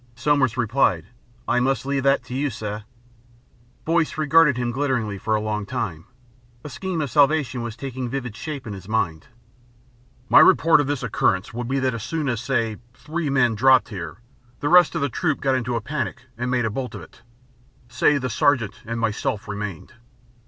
Somers 0.15 0.57
replied, 0.57 1.05
"I 1.47 1.59
must 1.59 1.85
leave 1.85 2.01
that 2.01 2.23
to 2.23 2.33
you, 2.33 2.49
sir." 2.49 2.85
Boyce 3.85 4.17
regarded 4.17 4.57
him 4.57 4.71
glitteringly 4.71 5.19
for 5.19 5.35
a 5.35 5.39
long 5.39 5.63
time. 5.67 6.05
A 6.63 6.69
scheme 6.71 7.01
of 7.01 7.11
salvation 7.11 7.61
was 7.61 7.77
taking 7.77 8.09
vivid 8.09 8.35
shape 8.35 8.65
in 8.65 8.73
his 8.73 8.87
mind.... 8.89 9.27
"My 10.27 10.39
report 10.39 10.81
of 10.81 10.87
this 10.87 11.03
occurrence 11.03 11.53
will 11.53 11.65
be 11.65 11.77
that 11.77 11.93
as 11.93 12.01
soon 12.01 12.29
as, 12.29 12.41
say, 12.41 12.77
three 12.95 13.29
men 13.29 13.53
dropped 13.53 13.89
here, 13.89 14.17
the 14.59 14.69
rest 14.69 14.95
of 14.95 15.01
the 15.01 15.07
troop 15.07 15.39
got 15.39 15.53
into 15.53 15.75
a 15.75 15.81
panic 15.81 16.23
and 16.35 16.49
made 16.49 16.65
a 16.65 16.71
bolt 16.71 16.95
of 16.95 17.01
it. 17.01 17.21
Say 17.87 18.17
the 18.17 18.27
Sergeant 18.27 18.81
and 18.83 18.99
myself 18.99 19.47
remained. 19.47 19.93